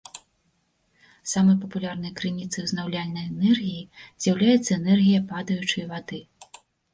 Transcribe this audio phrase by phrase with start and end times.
[1.31, 3.85] Самай папулярнай крыніцай узнаўляльнай энергіі
[4.27, 6.19] з'яўляецца энергія падаючай вады.